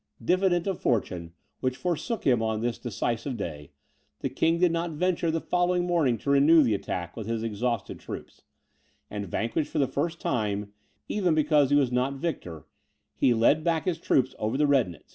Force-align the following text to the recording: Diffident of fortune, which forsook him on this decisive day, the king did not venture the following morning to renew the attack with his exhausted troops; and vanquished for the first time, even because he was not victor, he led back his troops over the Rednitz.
Diffident 0.19 0.65
of 0.65 0.81
fortune, 0.81 1.33
which 1.59 1.77
forsook 1.77 2.23
him 2.23 2.41
on 2.41 2.61
this 2.61 2.79
decisive 2.79 3.37
day, 3.37 3.69
the 4.21 4.29
king 4.31 4.57
did 4.57 4.71
not 4.71 4.89
venture 4.89 5.29
the 5.29 5.39
following 5.39 5.83
morning 5.85 6.17
to 6.17 6.31
renew 6.31 6.63
the 6.63 6.73
attack 6.73 7.15
with 7.15 7.27
his 7.27 7.43
exhausted 7.43 7.99
troops; 7.99 8.41
and 9.11 9.27
vanquished 9.27 9.69
for 9.71 9.77
the 9.77 9.85
first 9.85 10.19
time, 10.19 10.73
even 11.07 11.35
because 11.35 11.69
he 11.69 11.75
was 11.75 11.91
not 11.91 12.13
victor, 12.15 12.65
he 13.13 13.31
led 13.35 13.63
back 13.63 13.85
his 13.85 13.99
troops 13.99 14.33
over 14.39 14.57
the 14.57 14.65
Rednitz. 14.65 15.09